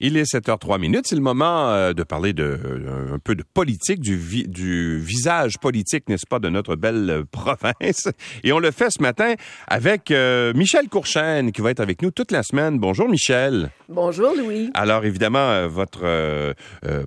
Il 0.00 0.16
est 0.16 0.32
7h03 0.32 0.78
minutes. 0.78 1.08
C'est 1.08 1.16
le 1.16 1.22
moment 1.22 1.70
euh, 1.70 1.92
de 1.92 2.04
parler 2.04 2.32
de 2.32 2.44
euh, 2.44 3.14
un 3.14 3.18
peu 3.18 3.34
de 3.34 3.42
politique, 3.42 3.98
du, 3.98 4.46
du 4.46 5.00
visage 5.00 5.58
politique, 5.58 6.08
n'est-ce 6.08 6.24
pas, 6.24 6.38
de 6.38 6.48
notre 6.48 6.76
belle 6.76 7.10
euh, 7.10 7.24
province. 7.32 8.08
Et 8.44 8.52
on 8.52 8.60
le 8.60 8.70
fait 8.70 8.90
ce 8.90 9.02
matin 9.02 9.34
avec 9.66 10.12
Michel 10.54 10.88
Courchaine, 10.88 11.50
qui 11.50 11.60
va 11.62 11.72
être 11.72 11.80
avec 11.80 12.00
nous 12.00 12.12
toute 12.12 12.30
la 12.30 12.44
semaine. 12.44 12.78
Bonjour, 12.78 13.08
Michel. 13.08 13.70
Bonjour, 13.88 14.34
Louis. 14.36 14.70
Alors, 14.74 15.04
évidemment, 15.04 15.66
votre 15.66 16.54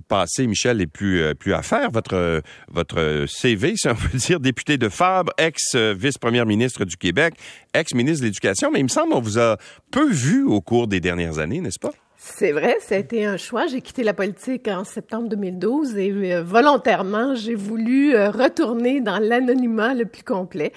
passé, 0.08 0.46
Michel, 0.46 0.80
est 0.80 0.86
plus, 0.86 1.34
plus 1.36 1.54
à 1.54 1.62
faire. 1.62 1.90
Votre, 1.90 2.42
votre 2.70 3.24
CV, 3.26 3.74
si 3.76 3.88
on 3.88 3.94
peut 3.94 4.18
dire, 4.18 4.40
député 4.40 4.76
de 4.76 4.88
Fabre, 4.88 5.32
ex-vice-première 5.38 6.46
ministre 6.46 6.84
du 6.84 6.96
Québec, 6.96 7.34
ex-ministre 7.74 8.20
de 8.20 8.26
l'Éducation. 8.26 8.70
Mais 8.70 8.80
il 8.80 8.84
me 8.84 8.88
semble 8.88 9.12
qu'on 9.12 9.20
vous 9.20 9.38
a 9.38 9.56
peu 9.90 10.10
vu 10.10 10.44
au 10.44 10.60
cours 10.60 10.88
des 10.88 11.00
dernières 11.00 11.38
années, 11.38 11.60
n'est-ce 11.60 11.80
pas? 11.80 11.92
C'est 12.24 12.52
vrai, 12.52 12.76
ça 12.78 12.94
a 12.94 12.98
été 12.98 13.26
un 13.26 13.36
choix. 13.36 13.66
J'ai 13.66 13.80
quitté 13.80 14.04
la 14.04 14.14
politique 14.14 14.68
en 14.68 14.84
septembre 14.84 15.28
2012 15.28 15.96
et 15.96 16.12
euh, 16.12 16.40
volontairement, 16.40 17.34
j'ai 17.34 17.56
voulu 17.56 18.14
euh, 18.14 18.30
retourner 18.30 19.00
dans 19.00 19.18
l'anonymat 19.18 19.92
le 19.92 20.04
plus 20.06 20.22
complet. 20.22 20.72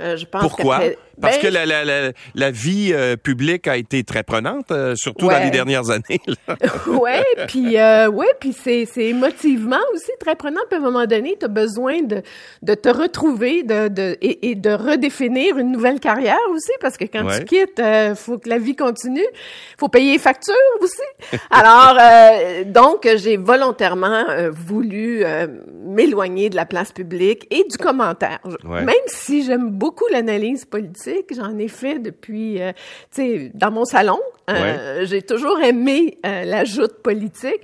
Euh, 0.00 0.16
je 0.16 0.24
pense 0.24 0.42
Pourquoi? 0.42 0.78
Parce 1.20 1.38
que 1.38 1.46
ben, 1.46 1.66
la, 1.66 1.84
la, 1.84 2.12
la, 2.34 2.50
vie 2.50 2.92
euh, 2.92 3.16
publique 3.16 3.68
a 3.68 3.76
été 3.76 4.04
très 4.04 4.22
prenante, 4.22 4.70
euh, 4.70 4.94
surtout 4.96 5.28
dans 5.28 5.42
les 5.42 5.50
dernières 5.50 5.90
années. 5.90 6.20
ouais, 6.86 7.24
puis 7.48 7.78
euh, 7.78 8.08
ouais, 8.08 8.32
puis 8.40 8.52
c'est 8.52 8.86
c'est 8.92 9.06
émotivement 9.06 9.80
aussi 9.94 10.10
très 10.18 10.34
prenant. 10.34 10.60
Puis 10.68 10.78
à 10.78 10.82
un 10.82 10.84
moment 10.84 11.06
donné, 11.06 11.36
tu 11.38 11.44
as 11.44 11.48
besoin 11.48 12.02
de 12.02 12.22
de 12.62 12.74
te 12.74 12.88
retrouver, 12.88 13.62
de, 13.62 13.88
de 13.88 14.16
et, 14.22 14.50
et, 14.50 14.54
de 14.54 14.70
redéfinir 14.70 15.58
une 15.58 15.72
nouvelle 15.72 16.00
carrière 16.00 16.38
aussi, 16.52 16.72
parce 16.80 16.96
que 16.96 17.04
quand 17.04 17.26
tu 17.38 17.44
quittes, 17.44 17.80
euh, 17.80 18.14
faut 18.14 18.38
que 18.38 18.48
la 18.48 18.58
vie 18.58 18.76
continue, 18.76 19.26
faut 19.78 19.88
payer 19.88 20.12
les 20.12 20.18
factures 20.18 20.54
aussi. 20.80 21.38
Alors 21.50 21.96
donc 22.66 23.08
j'ai 23.16 23.36
volontairement 23.36 24.24
voulu 24.50 25.24
m'éloigner 25.84 26.50
de 26.50 26.56
la 26.56 26.66
place 26.66 26.92
publique 26.92 27.46
et 27.50 27.64
du 27.68 27.76
commentaire, 27.76 28.40
même 28.64 28.88
si 29.06 29.44
j'aime 29.44 29.70
beaucoup 29.70 30.06
l'analyse 30.10 30.64
politique 30.64 31.03
J'en 31.34 31.58
ai 31.58 31.68
fait 31.68 31.98
depuis, 31.98 32.60
euh, 32.60 32.72
tu 33.14 33.22
sais, 33.22 33.50
dans 33.54 33.70
mon 33.70 33.84
salon. 33.84 34.20
Euh, 34.50 35.06
j'ai 35.06 35.22
toujours 35.22 35.60
aimé 35.60 36.18
euh, 36.24 36.44
la 36.44 36.64
joute 36.64 37.02
politique. 37.02 37.60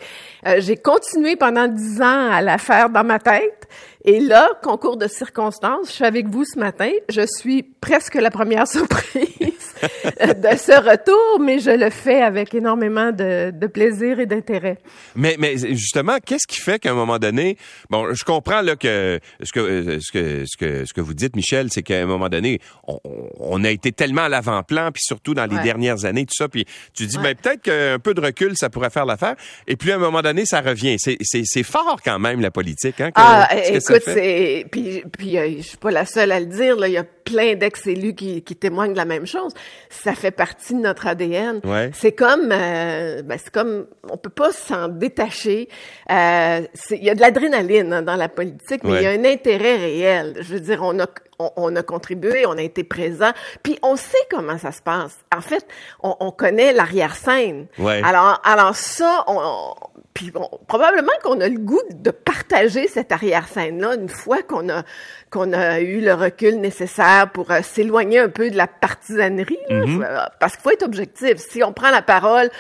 j'ai 0.59 0.77
continué 0.77 1.37
pendant 1.37 1.69
dix 1.69 2.01
ans 2.01 2.31
à 2.31 2.41
la 2.41 2.59
faire 2.59 2.89
dans 2.91 3.05
ma 3.05 3.19
tête. 3.19 3.69
Et 4.05 4.19
là, 4.19 4.49
concours 4.63 4.97
de 4.97 5.07
circonstances, 5.07 5.89
je 5.89 5.93
suis 5.93 6.05
avec 6.05 6.27
vous 6.27 6.45
ce 6.45 6.59
matin. 6.59 6.91
Je 7.11 7.27
suis 7.27 7.63
presque 7.63 8.15
la 8.15 8.31
première 8.31 8.67
surprise 8.69 9.60
de 10.21 10.57
ce 10.57 10.91
retour, 10.91 11.41
mais 11.41 11.59
je 11.59 11.71
le 11.71 11.91
fais 11.91 12.23
avec 12.23 12.55
énormément 12.55 13.13
de, 13.13 13.51
de 13.51 13.67
plaisir 13.67 14.21
et 14.21 14.27
d'intérêt. 14.27 14.79
Mais, 15.15 15.37
mais 15.39 15.57
justement, 15.57 16.19
qu'est-ce 16.25 16.47
qui 16.47 16.61
fait 16.61 16.79
qu'à 16.79 16.91
un 16.91 16.95
moment 16.95 17.19
donné, 17.19 17.57
bon, 17.89 18.13
je 18.13 18.25
comprends 18.25 18.63
là 18.63 18.77
que 18.77 19.21
ce 19.43 19.53
que 19.53 19.99
ce 20.01 20.13
que 20.13 20.45
ce 20.47 20.57
que 20.57 20.85
ce 20.85 20.93
que 20.93 21.01
vous 21.01 21.15
dites, 21.15 21.37
Michel, 21.37 21.69
c'est 21.71 21.83
qu'à 21.83 22.01
un 22.01 22.07
moment 22.07 22.29
donné, 22.29 22.61
on, 22.87 22.99
on, 23.39 23.65
a 23.65 23.71
été 23.71 23.93
tellement 23.93 24.23
à 24.23 24.29
l'avant-plan, 24.29 24.91
puis 24.93 25.03
surtout 25.05 25.35
dans 25.35 25.47
les 25.47 25.59
dernières 25.63 26.05
années, 26.05 26.25
tout 26.25 26.35
ça, 26.37 26.49
puis 26.49 26.67
tu 26.95 27.07
dis, 27.07 27.19
ben 27.19 27.35
peut-être 27.35 27.63
qu'un 27.63 27.99
peu 27.99 28.15
de 28.15 28.21
recul, 28.21 28.57
ça 28.57 28.71
pourrait 28.71 28.91
faire 28.91 29.07
l'affaire. 29.07 29.37
Et 29.67 29.77
puis 29.77 29.93
à 29.93 29.97
un 29.97 29.99
moment 29.99 30.23
donné, 30.23 30.45
ça 30.45 30.61
revient. 30.61 30.97
C'est 30.99 31.63
fort 31.63 32.01
quand 32.05 32.19
même 32.19 32.41
la 32.41 32.51
politique, 32.51 33.01
hein. 33.01 33.11
ah, 33.15 33.49
écoute, 33.67 34.03
c'est 34.05 34.67
puis 34.71 35.03
puis 35.13 35.39
euh, 35.39 35.57
je 35.59 35.63
suis 35.63 35.77
pas 35.77 35.91
la 35.91 36.05
seule 36.05 36.33
à 36.33 36.41
le 36.41 36.47
dire. 36.47 36.77
Là, 36.77 36.89
il 36.89 36.95
y 36.95 36.99
a 36.99 37.05
plein 37.25 37.55
d'ex-élus 37.55 38.15
qui, 38.15 38.43
qui 38.43 38.57
témoignent 38.57 38.93
de 38.93 38.97
la 38.97 39.05
même 39.05 39.27
chose. 39.27 39.53
Ça 39.89 40.15
fait 40.15 40.31
partie 40.31 40.75
de 40.75 40.81
notre 40.81 41.07
ADN. 41.07 41.61
C'est 41.93 42.13
comme, 42.13 42.51
euh, 42.53 43.23
ben 43.23 43.39
c'est 43.43 43.53
comme, 43.53 43.87
on 44.09 44.17
peut 44.17 44.31
pas 44.31 44.53
s'en 44.53 44.89
détacher. 44.89 45.69
Euh, 46.11 46.61
il 46.91 47.05
y 47.05 47.11
a 47.11 47.15
de 47.15 47.21
l'adrénaline 47.21 47.93
hein, 47.93 48.03
dans 48.03 48.17
la 48.17 48.29
politique, 48.29 48.83
mais 48.85 48.97
il 48.97 49.03
y 49.03 49.07
a 49.07 49.11
un 49.11 49.25
intérêt 49.25 49.77
réel. 49.77 50.37
Je 50.41 50.55
veux 50.55 50.61
dire, 50.61 50.81
on 50.83 50.99
a, 51.01 51.07
on, 51.39 51.75
a 51.77 51.83
contribué, 51.83 52.47
on 52.47 52.59
a 52.59 52.63
été 52.63 52.85
présent, 52.85 53.31
puis 53.63 53.79
on 53.83 53.97
sait 53.97 54.19
comment 54.31 54.59
ça 54.59 54.73
se 54.73 54.83
passe. 54.83 55.19
En 55.35 55.41
fait, 55.41 55.67
on, 56.03 56.17
on 56.21 56.31
connaît 56.31 56.73
l'arrière-scène. 56.73 57.67
Alors, 57.79 58.41
alors 58.45 58.75
ça, 58.75 59.25
on, 59.27 59.75
puis 60.15 60.31
bon, 60.31 60.49
probablement 60.67 61.13
qu'on 61.23 61.41
a 61.41 61.49
le 61.49 61.59
goût 61.59 61.81
de 61.91 62.11
partager 62.11 62.89
cette 62.89 63.13
arrière-scène-là 63.13 63.95
une 63.95 64.09
fois 64.09 64.43
qu'on 64.43 64.69
a 64.69 64.83
qu'on 65.31 65.53
a 65.53 65.81
eu 65.81 66.01
le 66.01 66.13
recul 66.13 66.57
nécessaire 66.61 67.31
pour 67.33 67.51
euh, 67.53 67.61
s'éloigner 67.63 68.19
un 68.19 68.29
peu 68.29 68.51
de 68.51 68.57
la 68.57 68.67
partisanerie, 68.67 69.59
mm-hmm. 69.71 70.03
euh, 70.03 70.19
parce 70.41 70.55
qu'il 70.55 70.63
faut 70.63 70.71
être 70.71 70.83
objectif. 70.83 71.37
Si 71.37 71.63
on 71.63 71.73
prend 71.73 71.91
la 71.91 72.03
parole, 72.03 72.51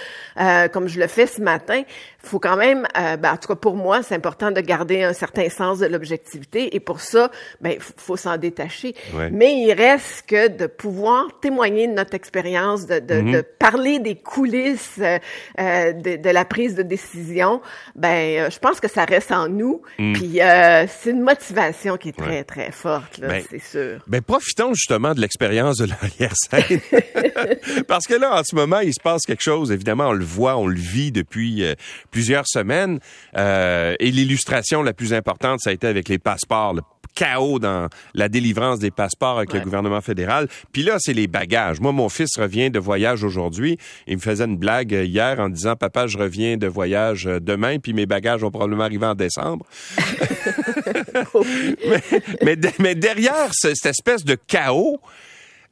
euh, 0.41 0.69
comme 0.69 0.87
je 0.87 1.01
le 1.01 1.09
fais 1.09 1.27
ce 1.27 1.41
matin, 1.41 1.83
faut 2.23 2.39
quand 2.39 2.57
même, 2.57 2.87
euh, 2.97 3.17
ben, 3.17 3.33
en 3.33 3.37
tout 3.37 3.49
cas 3.49 3.57
pour 3.57 3.75
moi, 3.75 4.03
c'est 4.03 4.15
important 4.15 4.53
de 4.53 4.61
garder 4.61 5.03
un 5.03 5.13
certain 5.13 5.49
sens 5.49 5.81
de 5.81 5.87
l'objectivité 5.87 6.77
et 6.77 6.81
pour 6.81 7.01
ça, 7.01 7.31
ben 7.61 7.77
faut, 7.81 8.17
s'en 8.17 8.37
détacher. 8.37 8.95
Mais 9.33 9.55
il 9.55 9.73
reste 9.73 10.27
que 10.27 10.49
de 10.49 10.67
pouvoir 10.67 11.41
témoigner 11.41 11.89
de 11.89 11.93
notre 11.93 12.15
expérience, 12.15 12.87
de, 12.87 12.99
de, 13.01 13.15
mm-hmm. 13.15 13.33
de, 13.33 13.41
parler 13.41 13.99
des 13.99 14.17
coulisses 14.17 14.99
de, 14.99 16.17
de, 16.17 16.31
la 16.31 16.45
prise 16.45 16.75
de 16.75 16.83
décision. 16.83 17.63
Ben, 17.97 18.51
je 18.51 18.59
pense 18.59 18.81
que 18.81 18.89
ça 18.89 19.05
reste 19.07 19.33
en 19.33 19.49
nous. 19.49 19.83
Mm. 19.99 20.13
Puis 20.13 20.41
euh, 20.41 20.87
c'est 20.89 21.11
une 21.11 21.23
motivation 21.23 21.97
qui 21.97 22.11
est 22.11 22.19
très 22.19 22.45
très 22.45 22.59
forte, 22.71 23.19
là, 23.19 23.28
ben, 23.28 23.44
c'est 23.50 23.62
sûr. 23.62 24.00
Ben 24.06 24.21
profitons 24.22 24.75
justement 24.75 25.15
de 25.15 25.21
l'expérience 25.21 25.78
de 25.78 25.87
l'arrière-scène, 25.87 26.81
parce 27.88 28.06
que 28.06 28.15
là 28.15 28.41
en 28.41 28.43
ce 28.44 28.54
moment 28.54 28.81
il 28.81 28.94
se 28.94 29.00
passe 29.00 29.22
quelque 29.26 29.43
chose. 29.43 29.72
Évidemment, 29.72 30.09
on 30.09 30.12
le 30.12 30.25
voit, 30.25 30.56
on 30.56 30.66
le 30.66 30.78
vit 30.78 31.12
depuis 31.12 31.65
plusieurs 32.10 32.47
semaines. 32.47 33.00
Euh, 33.37 33.94
et 33.98 34.10
l'illustration 34.10 34.82
la 34.82 34.93
plus 34.93 35.12
importante, 35.12 35.60
ça 35.60 35.71
a 35.71 35.72
été 35.72 35.87
avec 35.87 36.09
les 36.09 36.19
passeports. 36.19 36.75
Le 36.75 36.82
chaos 37.15 37.59
dans 37.59 37.88
la 38.15 38.28
délivrance 38.28 38.78
des 38.78 38.91
passeports 38.91 39.38
avec 39.38 39.53
le 39.53 39.60
gouvernement 39.60 40.00
fédéral. 40.00 40.48
Puis 40.72 40.82
là, 40.82 40.97
c'est 40.98 41.12
les 41.12 41.26
bagages. 41.26 41.81
Moi, 41.81 41.93
mon 41.93 42.09
fils 42.09 42.37
revient 42.38 42.71
de 42.71 42.78
voyage 42.78 43.25
aujourd'hui. 43.25 43.78
Il 44.06 44.16
me 44.16 44.21
faisait 44.21 44.44
une 44.44 44.56
blague 44.56 44.93
hier 44.93 45.41
en 45.41 45.48
disant, 45.48 45.76
papa, 45.76 46.06
je 46.06 46.19
reviens 46.19 46.56
de 46.56 46.66
voyage 46.66 47.26
euh, 47.26 47.41
demain, 47.41 47.78
puis 47.78 47.93
mes 47.93 48.06
bagages 48.06 48.41
vont 48.41 48.50
probablement 48.50 48.84
arriver 48.84 49.06
en 49.06 49.15
décembre. 49.15 49.66
mais, 52.43 52.56
mais, 52.78 52.94
derrière 52.94 53.50
cette 53.53 53.87
espèce 53.87 54.25
de 54.25 54.37
chaos, 54.47 55.00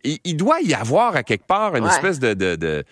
il, 0.05 0.37
doit 0.37 0.61
y 0.63 0.75
avoir 0.75 1.17
à 1.17 1.23
quelque 1.23 1.47
part 1.47 1.75
une 1.77 1.87
espèce 1.87 2.19
de, 2.19 2.35
de 2.35 2.57
de 2.57 2.85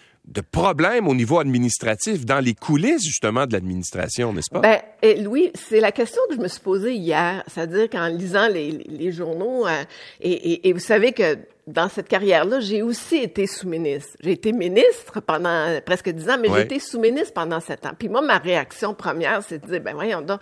problèmes 0.42 1.08
au 1.08 1.14
niveau 1.14 1.38
administratif, 1.38 2.24
dans 2.24 2.40
les 2.40 2.54
coulisses 2.54 3.04
justement 3.04 3.46
de 3.46 3.52
l'administration, 3.52 4.32
n'est-ce 4.32 4.50
pas? 4.50 4.60
Ben, 4.60 4.80
et 5.02 5.14
Louis, 5.20 5.50
c'est 5.54 5.80
la 5.80 5.92
question 5.92 6.20
que 6.28 6.34
je 6.34 6.40
me 6.40 6.48
suis 6.48 6.60
posée 6.60 6.94
hier. 6.94 7.42
C'est-à-dire 7.46 7.88
qu'en 7.90 8.08
lisant 8.08 8.48
les, 8.48 8.72
les 8.72 9.12
journaux, 9.12 9.66
euh, 9.66 9.84
et, 10.20 10.32
et, 10.32 10.68
et, 10.68 10.72
vous 10.72 10.80
savez 10.80 11.12
que 11.12 11.38
dans 11.66 11.88
cette 11.88 12.06
carrière-là, 12.06 12.60
j'ai 12.60 12.82
aussi 12.82 13.16
été 13.16 13.46
sous-ministre. 13.46 14.16
J'ai 14.20 14.32
été 14.32 14.52
ministre 14.52 15.20
pendant 15.20 15.80
presque 15.84 16.08
dix 16.10 16.30
ans, 16.30 16.36
mais 16.40 16.48
j'ai 16.54 16.60
été 16.60 16.78
sous-ministre 16.78 17.32
pendant 17.34 17.58
sept 17.58 17.84
ans. 17.86 17.92
Puis 17.98 18.08
moi, 18.08 18.22
ma 18.22 18.38
réaction 18.38 18.94
première, 18.94 19.42
c'est 19.42 19.58
de 19.58 19.66
dire, 19.66 19.80
ben 19.80 19.94
voyons 19.94 20.22
donc, 20.22 20.40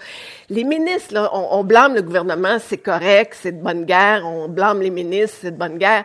les 0.50 0.64
ministres, 0.64 1.14
là, 1.14 1.30
on, 1.32 1.58
on 1.58 1.64
blâme 1.64 1.94
le 1.94 2.02
gouvernement, 2.02 2.58
c'est 2.58 2.78
correct, 2.78 3.38
c'est 3.40 3.52
de 3.52 3.62
bonne 3.62 3.86
guerre, 3.86 4.26
on 4.26 4.48
blâme 4.48 4.82
les 4.82 4.90
ministres, 4.90 5.38
c'est 5.40 5.52
de 5.52 5.56
bonne 5.56 5.78
guerre. 5.78 6.04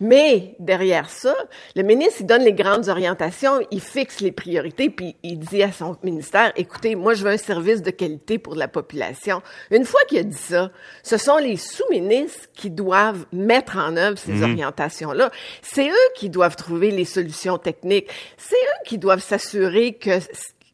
Mais 0.00 0.54
derrière 0.58 1.10
ça, 1.10 1.34
le 1.74 1.82
ministre, 1.82 2.18
il 2.20 2.26
donne 2.26 2.42
les 2.42 2.52
grandes 2.52 2.88
orientations, 2.88 3.60
il 3.70 3.80
fixe 3.80 4.20
les 4.20 4.32
priorités, 4.32 4.90
puis 4.90 5.16
il 5.22 5.38
dit 5.38 5.62
à 5.62 5.72
son 5.72 5.96
ministère, 6.02 6.52
écoutez, 6.56 6.94
moi, 6.94 7.14
je 7.14 7.24
veux 7.24 7.30
un 7.30 7.36
service 7.36 7.82
de 7.82 7.90
qualité 7.90 8.38
pour 8.38 8.54
la 8.54 8.68
population. 8.68 9.42
Une 9.70 9.84
fois 9.84 10.00
qu'il 10.08 10.18
a 10.18 10.22
dit 10.22 10.36
ça, 10.36 10.70
ce 11.02 11.16
sont 11.16 11.38
les 11.38 11.56
sous-ministres 11.56 12.48
qui 12.54 12.70
doivent 12.70 13.26
mettre 13.32 13.76
en 13.76 13.96
œuvre 13.96 14.18
ces 14.18 14.32
mhm. 14.32 14.44
orientations-là. 14.44 15.30
C'est 15.62 15.88
eux 15.88 16.12
qui 16.14 16.30
doivent 16.30 16.56
trouver 16.56 16.90
les 16.90 17.04
solutions 17.04 17.58
techniques. 17.58 18.08
C'est 18.36 18.54
eux 18.54 18.84
qui 18.86 18.98
doivent 18.98 19.22
s'assurer 19.22 19.94
que 19.94 20.20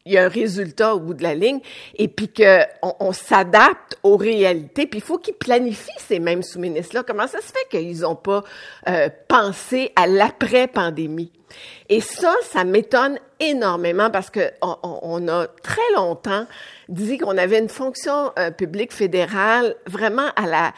il 0.05 0.13
y 0.13 0.17
a 0.19 0.25
un 0.25 0.29
résultat 0.29 0.93
au 0.93 0.99
bout 0.99 1.15
de 1.15 1.23
la 1.23 1.33
ligne 1.33 1.59
et 1.95 2.07
puis 2.07 2.29
que 2.29 2.59
on, 2.99 3.11
s'adapte 3.11 3.97
aux 4.03 4.17
réalités. 4.17 4.85
Puis 4.85 4.99
il 4.99 5.03
faut 5.03 5.17
qu'ils 5.17 5.33
planifient 5.33 5.91
ces 5.97 6.19
mêmes 6.19 6.43
sous-ministres-là. 6.43 7.01
Comment 7.01 7.27
ça 7.27 7.41
se 7.41 7.47
fait 7.47 7.67
qu'ils 7.71 8.01
n'ont 8.01 8.15
pas 8.15 8.43
euh, 8.87 9.09
pensé 9.27 9.91
à 9.95 10.05
l'après-pandémie? 10.05 11.31
Et 11.89 12.01
ça, 12.01 12.35
ça 12.43 12.63
m'étonne 12.63 13.17
énormément 13.39 14.11
parce 14.11 14.29
que 14.29 14.51
on, 14.61 15.27
a 15.27 15.47
très 15.63 15.93
longtemps 15.95 16.45
dit 16.87 17.17
qu'on 17.17 17.37
avait 17.37 17.59
une 17.59 17.69
fonction 17.69 18.31
euh, 18.37 18.51
publique 18.51 18.93
fédérale 18.93 19.75
vraiment 19.87 20.29
à 20.35 20.45
la 20.45 20.73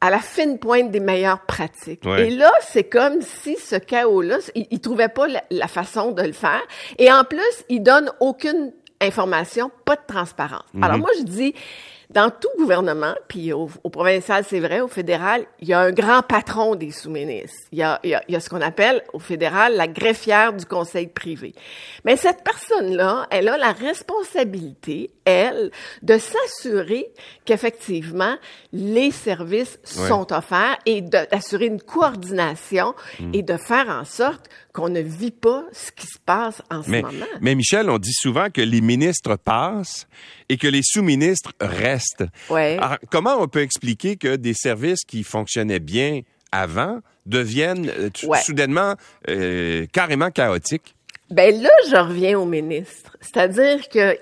à 0.00 0.10
la 0.10 0.20
fine 0.20 0.58
pointe 0.58 0.90
des 0.90 1.00
meilleures 1.00 1.44
pratiques. 1.44 2.06
Et 2.06 2.30
là, 2.30 2.50
c'est 2.60 2.84
comme 2.84 3.20
si 3.20 3.56
ce 3.56 3.76
chaos-là, 3.76 4.38
il, 4.54 4.66
il 4.70 4.80
trouvait 4.80 5.08
pas 5.08 5.26
la, 5.50 5.68
façon 5.68 6.12
de 6.12 6.22
le 6.22 6.32
faire. 6.32 6.62
Et 6.98 7.10
en 7.10 7.24
plus, 7.24 7.64
il 7.68 7.82
donne 7.82 8.10
aucune 8.20 8.72
information, 9.00 9.70
pas 9.84 9.96
de 9.96 10.02
transparence. 10.06 10.64
Alors 10.80 10.98
moi, 10.98 11.10
je 11.18 11.24
dis, 11.24 11.54
dans 12.10 12.30
tout 12.30 12.48
gouvernement, 12.56 13.14
puis 13.28 13.52
au, 13.52 13.66
provincial, 13.66 14.42
c'est 14.48 14.60
vrai, 14.60 14.80
au 14.80 14.88
fédéral, 14.88 15.44
il 15.60 15.68
y 15.68 15.74
a 15.74 15.80
un 15.80 15.90
grand 15.90 16.22
patron 16.22 16.74
des 16.74 16.90
sous-ministres. 16.90 17.56
Il 17.70 17.78
y 17.78 17.82
a, 17.82 18.00
il 18.02 18.18
y 18.28 18.36
a, 18.36 18.40
ce 18.40 18.48
qu'on 18.48 18.62
appelle 18.62 19.02
au 19.12 19.18
fédéral 19.18 19.76
la 19.76 19.88
greffière 19.88 20.54
du 20.54 20.64
conseil 20.64 21.08
privé. 21.08 21.54
Mais 22.04 22.16
cette 22.16 22.42
personne-là, 22.42 23.26
elle 23.30 23.48
a 23.48 23.58
la 23.58 23.72
responsabilité, 23.72 25.10
elle, 25.26 25.70
de 26.02 26.16
s'assurer 26.16 27.10
qu'effectivement 27.44 28.36
les 28.72 29.10
services 29.10 29.78
sont 29.84 30.32
offerts 30.32 30.78
et 30.86 31.02
d'assurer 31.02 31.66
une 31.66 31.82
coordination 31.82 32.94
hmm. 33.20 33.34
et 33.34 33.42
de 33.42 33.56
faire 33.58 33.88
en 33.88 34.04
sorte 34.04 34.48
qu'on 34.72 34.88
ne 34.88 35.00
vit 35.00 35.30
pas 35.30 35.64
ce 35.72 35.90
qui 35.92 36.06
se 36.06 36.18
passe 36.24 36.62
en 36.70 36.82
ce 36.82 36.90
moment. 36.90 37.26
Mais 37.40 37.54
Michel, 37.54 37.90
on 37.90 37.98
dit 37.98 38.12
souvent 38.12 38.48
que 38.48 38.60
les 38.60 38.80
ministres 38.80 39.36
passent 39.36 40.06
et 40.48 40.56
que 40.56 40.68
les 40.68 40.82
sous-ministres 40.82 41.52
restent. 41.60 41.97
Ouais. 42.50 42.78
comment 43.10 43.36
on 43.40 43.48
peut 43.48 43.62
expliquer 43.62 44.16
que 44.16 44.36
des 44.36 44.54
services 44.54 45.04
qui 45.06 45.22
fonctionnaient 45.24 45.80
bien 45.80 46.22
avant 46.52 47.00
deviennent 47.26 47.90
euh, 47.90 48.10
soudainement 48.42 48.94
euh, 49.28 49.86
carrément 49.92 50.30
chaotiques? 50.30 50.94
Ben 51.30 51.60
là, 51.60 51.70
je 51.90 51.96
reviens 51.96 52.38
au 52.38 52.46
ministre. 52.46 53.16
C'est-à-dire 53.20 53.88
que 53.88 54.18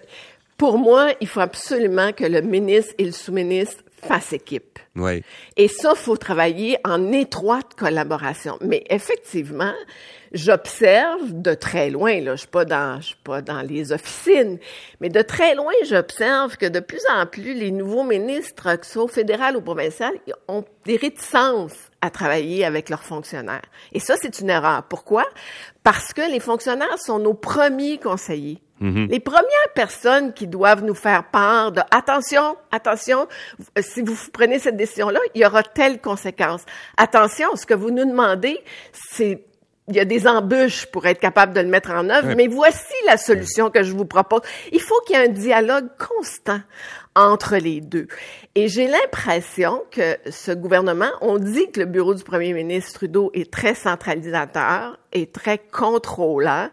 pour 0.57 0.79
moi, 0.79 1.13
il 1.21 1.29
faut 1.29 1.41
absolument 1.41 2.13
que 2.13 2.25
le 2.25 2.41
ministre 2.41 2.95
et 2.99 3.05
le 3.05 3.13
sous-ministre 3.13 3.85
fassent 4.03 4.33
équipe. 4.33 4.79
Oui. 4.95 5.23
Et 5.57 5.69
ça, 5.69 5.95
faut 5.95 6.17
travailler 6.17 6.79
en 6.85 7.13
étroite 7.13 7.75
collaboration. 7.77 8.59
Mais 8.61 8.85
effectivement, 8.89 9.75
j'observe 10.33 11.33
de 11.33 11.55
très 11.55 11.91
loin, 11.91 12.21
là, 12.21 12.35
je 12.35 12.41
suis 12.41 12.49
pas 12.49 12.65
dans, 12.65 13.01
je 13.01 13.09
suis 13.09 13.17
pas 13.25 13.43
dans 13.43 13.63
les 13.63 13.93
officines, 13.93 14.59
mais 15.01 15.09
de 15.09 15.23
très 15.23 15.55
loin, 15.55 15.73
j'observe 15.89 16.57
que 16.57 16.67
de 16.67 16.81
plus 16.81 17.03
en 17.15 17.27
plus, 17.27 17.55
les 17.55 17.71
nouveaux 17.71 18.05
ministres, 18.05 18.77
que 18.77 18.87
ce 18.87 18.93
soit 18.93 19.09
fédéral 19.09 19.57
ou 19.57 19.61
provincial, 19.61 20.15
ont 20.49 20.65
des 20.85 20.97
réticences 20.97 21.91
à 22.01 22.11
travailler 22.11 22.65
avec 22.65 22.89
leurs 22.89 23.03
fonctionnaires. 23.03 23.63
Et 23.93 24.01
ça, 24.01 24.17
c'est 24.21 24.41
une 24.41 24.51
erreur. 24.51 24.85
Pourquoi? 24.85 25.25
Parce 25.83 26.13
que 26.13 26.31
les 26.31 26.41
fonctionnaires 26.41 26.99
sont 26.99 27.19
nos 27.19 27.35
premiers 27.35 27.99
conseillers. 27.99 28.61
Mm-hmm. 28.81 29.09
Les 29.09 29.21
premières 29.21 29.73
personnes 29.75 30.33
qui 30.33 30.47
doivent 30.47 30.85
nous 30.85 30.95
faire 30.95 31.25
part 31.25 31.73
de 31.73 31.81
attention, 31.91 32.57
attention, 32.71 33.27
si 33.81 34.03
vous 34.03 34.17
prenez 34.33 34.59
cette 34.59 34.77
décision-là, 34.77 35.21
il 35.35 35.41
y 35.41 35.47
aura 35.47 35.63
telle 35.63 36.01
conséquence. 36.01 36.63
Attention, 36.97 37.57
ce 37.57 37.65
que 37.65 37.75
vous 37.75 37.91
nous 37.91 38.05
demandez, 38.05 38.63
c'est 38.93 39.43
il 39.89 39.95
y 39.95 40.01
a 40.01 40.05
des 40.05 40.27
embûches 40.27 40.87
pour 40.87 41.07
être 41.07 41.21
capable 41.21 41.53
de 41.53 41.61
le 41.61 41.69
mettre 41.69 41.93
en 41.93 42.11
œuvre, 42.11 42.35
mais 42.37 42.49
voici 42.49 42.95
la 43.07 43.17
solution 43.17 43.71
que 43.71 43.85
je 43.85 43.93
vous 43.93 44.05
propose. 44.05 44.41
Il 44.73 44.81
faut 44.81 45.01
qu'il 45.07 45.17
y 45.17 45.19
ait 45.21 45.29
un 45.29 45.33
dialogue 45.33 45.87
constant 45.97 46.61
entre 47.17 47.57
les 47.57 47.81
deux. 47.81 48.07
Et 48.55 48.69
j'ai 48.69 48.87
l'impression 48.87 49.83
que 49.91 50.17
ce 50.31 50.53
gouvernement, 50.53 51.11
on 51.21 51.39
dit 51.39 51.71
que 51.73 51.81
le 51.81 51.87
bureau 51.87 52.15
du 52.15 52.23
premier 52.23 52.53
ministre 52.53 52.93
Trudeau 52.95 53.31
est 53.35 53.51
très 53.51 53.75
centralisateur 53.75 54.99
et 55.13 55.27
très 55.27 55.59
contrôlant, 55.59 56.69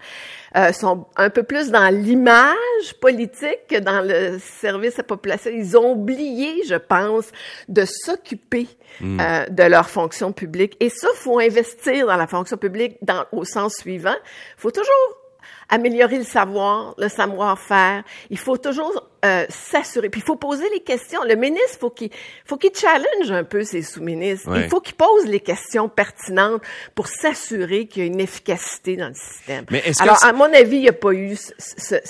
euh, 0.55 0.71
sont 0.73 1.07
un 1.15 1.29
peu 1.29 1.43
plus 1.43 1.71
dans 1.71 1.93
l'image 1.93 2.93
politique 3.01 3.67
que 3.69 3.79
dans 3.79 4.01
le 4.01 4.37
service 4.39 4.95
à 4.95 4.97
la 4.97 5.03
population. 5.05 5.49
Ils 5.53 5.77
ont 5.77 5.93
oublié, 5.93 6.63
je 6.67 6.75
pense, 6.75 7.25
de 7.69 7.85
s'occuper 7.85 8.67
hmm. 8.99 9.19
euh, 9.19 9.45
de 9.47 9.63
leur 9.63 9.89
fonction 9.89 10.33
publique. 10.33 10.75
Et 10.79 10.89
ça, 10.89 11.07
faut 11.15 11.39
investir 11.39 12.05
dans 12.05 12.17
la 12.17 12.27
fonction 12.27 12.57
publique 12.57 12.97
dans, 13.01 13.25
au 13.31 13.45
sens 13.45 13.75
suivant. 13.77 14.15
faut 14.57 14.71
toujours 14.71 15.22
améliorer 15.69 16.17
le 16.17 16.23
savoir, 16.23 16.93
le 16.97 17.09
savoir-faire. 17.09 18.03
Il 18.29 18.37
faut 18.37 18.57
toujours 18.57 19.09
euh, 19.25 19.45
s'assurer. 19.49 20.09
Puis 20.09 20.21
il 20.21 20.25
faut 20.25 20.35
poser 20.35 20.65
les 20.73 20.81
questions. 20.81 21.21
Le 21.23 21.35
ministre, 21.35 21.77
faut 21.79 21.89
qu'il 21.89 22.09
faut 22.45 22.57
qu'il 22.57 22.71
challenge 22.75 23.31
un 23.31 23.43
peu 23.43 23.63
ses 23.63 23.81
sous-ministres. 23.81 24.51
Il 24.55 24.69
faut 24.69 24.81
qu'il 24.81 24.95
pose 24.95 25.25
les 25.25 25.39
questions 25.39 25.87
pertinentes 25.87 26.61
pour 26.93 27.07
s'assurer 27.07 27.87
qu'il 27.87 28.03
y 28.03 28.05
a 28.05 28.07
une 28.07 28.19
efficacité 28.19 28.97
dans 28.97 29.07
le 29.07 29.13
système. 29.13 29.65
Mais 29.71 29.81
Alors, 29.99 30.21
à 30.23 30.33
mon 30.33 30.53
avis, 30.53 30.77
il 30.77 30.81
n'y 30.81 30.89
a 30.89 30.93
pas 30.93 31.13
eu... 31.13 31.37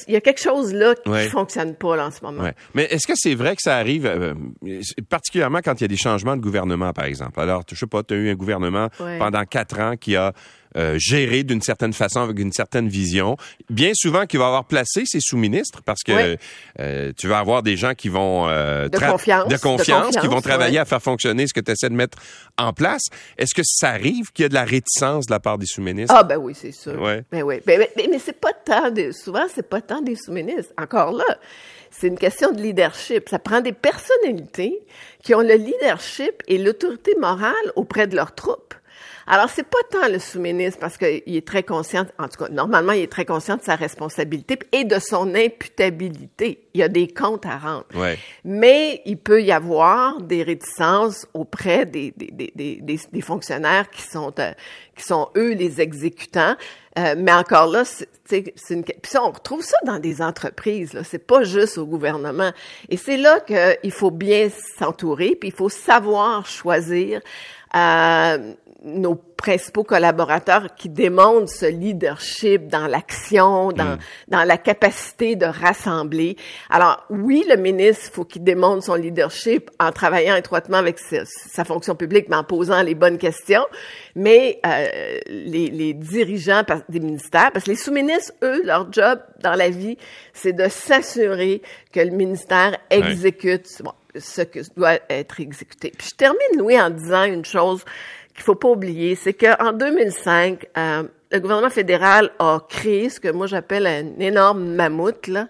il 0.08 0.14
y 0.14 0.18
a 0.18 0.22
quelque 0.22 0.42
chose 0.42 0.74
là 0.74 0.96
qui 0.96 1.10
ne 1.10 1.30
fonctionne 1.30 1.76
pas 1.76 1.96
là, 1.96 2.08
en 2.08 2.12
ce 2.12 2.24
moment. 2.24 2.50
Mais 2.74 2.86
est-ce 2.86 3.08
que 3.08 3.14
c'est 3.16 3.36
vrai 3.36 3.56
que 3.56 3.62
ça 3.62 3.78
arrive, 3.78 4.06
euh, 4.06 4.34
particulièrement 5.10 5.60
quand 5.64 5.80
il 5.80 5.84
y 5.84 5.86
a 5.86 5.90
des 5.90 5.98
changements 5.98 6.36
de 6.36 6.42
gouvernement, 6.42 6.94
par 6.94 7.06
exemple? 7.06 7.40
Alors, 7.40 7.64
je 7.72 7.76
sais 7.76 7.88
pas, 7.88 8.04
tu 8.04 8.14
as 8.16 8.18
eu 8.18 8.32
un 8.32 8.36
gouvernement 8.36 8.90
pendant 8.98 9.44
quatre 9.46 9.80
ans 9.80 9.96
qui 9.96 10.16
a 10.16 10.34
euh, 10.78 10.96
géré 10.98 11.44
d'une 11.44 11.62
certaine 11.62 11.94
façon 11.94 12.22
avec 12.22 12.40
une 12.40 12.52
certaine 12.52 12.88
vision. 12.88 13.38
Bien 13.70 13.92
souvent, 13.94 14.26
qui 14.26 14.38
va 14.38 14.48
avoir 14.48 14.66
placé 14.66 15.06
ses 15.06 15.20
sous-ministres 15.20 15.82
parce 15.86 16.04
que 16.04 16.38
euh, 16.80 17.12
tu 17.18 17.28
vas 17.28 17.40
avoir 17.40 17.64
des 17.64 17.78
gens 17.78 17.94
qui 17.94 18.10
vont 18.10 18.48
euh, 18.48 18.90
de, 18.90 18.98
confiance, 18.98 19.48
de, 19.48 19.58
confiance, 19.58 20.18
qui 20.18 20.28
vont 20.28 20.42
travailler 20.42 20.80
à 20.80 20.86
faire 20.86 21.02
fonctionner 21.02 21.48
ce 21.48 21.54
que 21.54 21.60
tu 21.60 21.72
essaies 21.72 21.90
de 21.90 21.96
mettre 21.96 22.18
en 22.58 22.74
place. 22.74 23.04
Est-ce 23.38 23.54
que 23.54 23.62
ça 23.64 23.90
arrive 23.90 24.32
qu'il 24.32 24.44
y 24.44 24.46
a 24.46 24.50
de 24.50 24.54
la 24.54 24.64
réticence 24.64 25.26
de 25.28 25.32
la 25.32 25.40
part 25.40 25.58
des 25.58 25.66
sous-ministres? 25.66 26.14
Ah 26.18 26.24
ben 26.24 26.38
oui, 26.38 26.54
c'est 26.56 26.72
sûr. 26.72 27.00
Ouais. 27.02 27.24
Ben 27.32 27.44
oui, 27.44 27.62
ben, 27.66 27.86
mais, 27.96 28.08
mais 28.10 28.20
c'est 28.20 28.40
pas 28.40 28.54
tant 28.54 28.92
de 28.92 29.12
souvent 29.12 29.46
c'est 29.54 29.68
pas 29.68 29.82
tant 29.82 30.02
des 30.02 30.16
sous-ministres. 30.16 30.74
Encore 30.78 31.12
là, 31.12 31.38
c'est 31.92 32.08
une 32.08 32.18
question 32.18 32.52
de 32.52 32.62
leadership. 32.62 33.30
Ça 33.30 33.40
prend 33.40 33.62
des 33.62 33.72
personnalités 33.72 34.82
qui 35.24 35.36
ont 35.36 35.42
le 35.42 35.54
leadership 35.54 36.42
et 36.48 36.58
l'autorité 36.58 37.14
morale 37.20 37.54
auprès 37.76 38.08
de 38.08 38.16
leurs 38.16 38.34
troupes. 38.34 38.63
Alors, 39.26 39.50
c'est 39.50 39.64
pas 39.64 39.78
tant 39.90 40.10
le 40.10 40.20
sous-ministre 40.20 40.80
parce 40.80 40.98
qu'il 40.98 41.22
est 41.26 41.48
très 41.48 41.64
conscient, 41.64 42.06
en 42.20 42.28
tout 42.28 42.44
cas, 42.44 42.50
normalement, 42.50 42.92
il 42.92 43.04
est 43.04 43.12
très 43.12 43.26
conscient 43.26 43.56
de 43.56 43.62
sa 43.62 43.76
responsabilité 43.76 44.60
et 44.72 44.84
de 44.84 45.00
son 45.00 45.34
imputabilité. 45.34 46.68
Il 46.74 46.82
y 46.82 46.84
a 46.84 46.90
des 46.90 47.08
comptes 47.08 47.46
à 47.46 47.58
rendre. 47.58 47.86
Mais 48.44 49.02
il 49.06 49.18
peut 49.18 49.42
y 49.42 49.52
avoir 49.52 50.22
des 50.22 50.44
réticences 50.44 51.26
auprès 51.34 51.86
des, 51.86 52.14
des, 52.18 52.52
des, 52.54 52.80
des, 52.82 53.00
des 53.12 53.22
fonctionnaires 53.22 53.90
qui 53.90 54.02
sont, 54.02 54.34
euh, 54.40 54.52
qui 54.96 55.04
sont 55.04 55.30
eux 55.38 55.54
les 55.54 55.80
exécutants. 55.80 56.56
Euh, 56.98 57.16
mais 57.18 57.34
encore 57.34 57.68
là, 57.68 57.84
c'est 57.86 58.10
une. 58.70 58.84
Puis 58.84 58.96
ça, 59.04 59.24
on 59.24 59.32
retrouve 59.32 59.64
ça 59.64 59.78
dans 59.86 60.00
des 60.00 60.22
entreprises. 60.22 60.94
Là, 60.94 61.04
c'est 61.04 61.26
pas 61.26 61.44
juste 61.44 61.78
au 61.78 61.86
gouvernement. 61.86 62.52
Et 62.90 62.98
c'est 62.98 63.18
là 63.18 63.40
qu'il 63.40 63.92
faut 63.92 64.12
bien 64.12 64.50
s'entourer, 64.78 65.36
puis 65.40 65.50
il 65.50 65.56
faut 65.56 65.70
savoir 65.70 66.46
choisir. 66.46 67.22
Euh, 67.76 68.54
nos 68.84 69.16
principaux 69.36 69.84
collaborateurs 69.84 70.76
qui 70.76 70.90
démontrent 70.90 71.52
ce 71.52 71.66
leadership 71.66 72.68
dans 72.68 72.88
l'action, 72.88 73.72
dans, 73.72 73.96
mm. 73.96 74.00
dans 74.30 74.44
la 74.44 74.58
capacité 74.58 75.36
de 75.36 75.46
rassembler. 75.46 76.38
Alors 76.70 77.06
oui, 77.10 77.46
le 77.50 77.56
ministre, 77.56 78.12
faut 78.14 78.26
qu'il 78.26 78.44
démontre 78.44 78.84
son 78.84 78.96
leadership 78.96 79.70
en 79.80 79.92
travaillant 79.92 80.36
étroitement 80.36 80.78
avec 80.78 81.00
sa, 81.00 81.66
fonction 81.66 81.96
publique, 81.96 82.28
mais 82.30 82.36
en 82.36 82.44
posant 82.44 82.82
les 82.82 82.96
bonnes 82.96 83.18
questions. 83.18 83.66
Mais 84.16 84.60
euh, 84.66 85.20
les, 85.28 85.70
les, 85.70 85.94
dirigeants 85.94 86.64
des 86.90 87.00
ministères, 87.00 87.52
parce 87.52 87.66
que 87.66 87.72
les 87.72 87.76
sous-ministres, 87.76 88.34
eux, 88.44 88.62
leur 88.64 88.92
job 88.92 89.20
dans 89.42 89.56
la 89.56 89.70
vie, 89.70 89.98
c'est 90.34 90.54
de 90.54 90.68
s'assurer 90.68 91.62
que 91.92 92.00
le 92.00 92.12
ministère 92.12 92.78
exécute 92.90 93.68
ce 94.16 94.42
que 94.42 94.60
doit 94.76 95.00
être 95.10 95.40
exécuté. 95.40 95.92
Puis 95.98 96.10
je 96.12 96.16
termine, 96.16 96.58
Louis, 96.58 96.80
en 96.80 96.90
disant 96.90 97.24
une 97.24 97.46
chose 97.46 97.84
qu'il 98.34 98.44
faut 98.44 98.56
pas 98.56 98.70
oublier, 98.70 99.16
c'est 99.16 99.34
qu'en 99.34 99.74
2005, 99.74 100.66
euh, 100.78 101.04
le 101.32 101.40
gouvernement 101.40 101.70
fédéral 101.70 102.32
a 102.40 102.60
créé 102.70 103.10
ce 103.10 103.20
que 103.20 103.28
moi 103.28 103.48
j'appelle 103.48 103.88
un 103.88 104.20
énorme 104.20 104.76
mammouth, 104.76 105.28
là, 105.28 105.48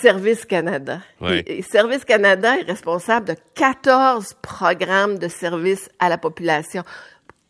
Service 0.00 0.44
Canada. 0.44 1.00
Et, 1.46 1.62
Service 1.62 2.04
Canada 2.04 2.58
est 2.58 2.64
responsable 2.64 3.28
de 3.28 3.34
14 3.54 4.34
programmes 4.42 5.18
de 5.18 5.28
services 5.28 5.88
à 5.98 6.08
la 6.08 6.18
population. 6.18 6.84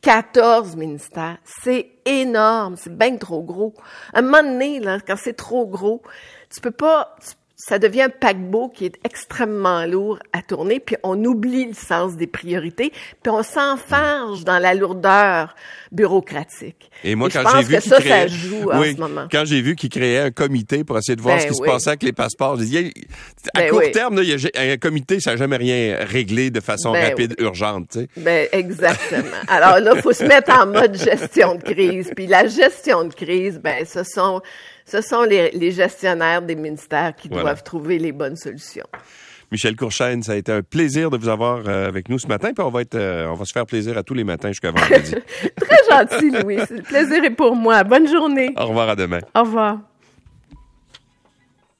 14 0.02 0.76
ministères. 0.76 1.38
C'est 1.44 1.90
énorme, 2.04 2.76
c'est 2.76 2.96
bien 2.96 3.16
trop 3.16 3.42
gros. 3.42 3.74
À 4.12 4.20
un 4.20 4.22
moment 4.22 4.44
donné, 4.44 4.78
là, 4.78 4.98
quand 5.04 5.16
c'est 5.16 5.36
trop 5.36 5.66
gros, 5.66 6.02
tu 6.54 6.60
peux 6.60 6.70
pas, 6.70 7.16
ça 7.60 7.80
devient 7.80 8.02
un 8.02 8.08
paquebot 8.08 8.68
qui 8.68 8.84
est 8.84 8.94
extrêmement 9.04 9.84
lourd 9.84 10.20
à 10.32 10.42
tourner, 10.42 10.78
puis 10.78 10.94
on 11.02 11.22
oublie 11.24 11.66
le 11.66 11.74
sens 11.74 12.16
des 12.16 12.28
priorités, 12.28 12.92
puis 13.20 13.32
on 13.32 13.42
s'enfarge 13.42 14.44
dans 14.44 14.60
la 14.60 14.74
lourdeur 14.74 15.56
bureaucratique. 15.90 16.88
Et 17.02 17.16
moi, 17.16 17.28
quand 17.28 17.42
j'ai 17.56 17.64
vu 17.64 17.80
qu'il 17.80 17.90
créait... 17.90 18.28
oui, 18.74 18.96
Quand 19.32 19.44
j'ai 19.44 19.60
vu 19.60 19.74
qu'il 19.74 19.90
créait 19.90 20.20
un 20.20 20.30
comité 20.30 20.84
pour 20.84 20.98
essayer 20.98 21.16
de 21.16 21.20
voir 21.20 21.36
ben 21.36 21.42
ce 21.42 21.46
qui 21.48 21.54
se 21.54 21.62
passait 21.62 21.90
avec 21.90 22.04
les 22.04 22.12
passeports, 22.12 22.56
je 22.58 22.62
disais, 22.62 22.92
à 23.54 23.62
ben 23.62 23.70
court 23.70 23.82
terme, 23.92 24.20
il 24.22 24.28
y 24.28 24.32
a 24.34 24.72
un 24.72 24.76
comité, 24.76 25.18
ça 25.18 25.32
n'a 25.32 25.36
jamais 25.36 25.56
rien 25.56 25.98
réglé 26.00 26.50
de 26.50 26.60
façon 26.60 26.92
ben 26.92 27.08
rapide, 27.08 27.34
urgente. 27.38 27.88
Tu 27.90 27.98
sais. 28.00 28.08
Ben, 28.16 28.46
exactement. 28.52 29.36
Alors 29.48 29.80
là, 29.80 29.94
il 29.96 30.02
faut 30.02 30.12
se 30.12 30.24
mettre 30.24 30.52
en 30.52 30.66
mode 30.66 30.96
gestion 30.96 31.56
de 31.56 31.62
crise. 31.62 32.12
Puis 32.14 32.28
la 32.28 32.46
gestion 32.46 33.04
de 33.04 33.14
crise, 33.14 33.58
ben, 33.58 33.84
ce 33.84 34.04
sont 34.04 34.42
ce 34.90 35.02
sont 35.02 35.22
les, 35.22 35.70
gestionnaires 35.70 36.42
des 36.42 36.54
ministères 36.54 37.14
qui 37.14 37.28
doivent 37.28 37.47
trouver 37.54 37.98
les 37.98 38.12
bonnes 38.12 38.36
solutions. 38.36 38.86
Michel 39.50 39.76
Courchaine, 39.76 40.22
ça 40.22 40.32
a 40.32 40.36
été 40.36 40.52
un 40.52 40.62
plaisir 40.62 41.10
de 41.10 41.16
vous 41.16 41.28
avoir 41.28 41.62
euh, 41.66 41.88
avec 41.88 42.08
nous 42.10 42.18
ce 42.18 42.26
matin. 42.26 42.52
Puis 42.54 42.62
on 42.62 42.70
va 42.70 42.82
être, 42.82 42.96
euh, 42.96 43.28
on 43.28 43.34
va 43.34 43.44
se 43.46 43.52
faire 43.52 43.64
plaisir 43.64 43.96
à 43.96 44.02
tous 44.02 44.14
les 44.14 44.24
matins 44.24 44.48
jusqu'à 44.48 44.70
vendredi. 44.70 45.14
Très 45.56 45.78
gentil, 45.90 46.30
Louis. 46.30 46.56
Le 46.56 46.82
plaisir 46.82 47.24
est 47.24 47.30
pour 47.30 47.56
moi. 47.56 47.82
Bonne 47.82 48.08
journée. 48.08 48.52
Au 48.56 48.66
revoir 48.66 48.90
à 48.90 48.96
demain. 48.96 49.20
Au 49.34 49.40
revoir. 49.40 49.78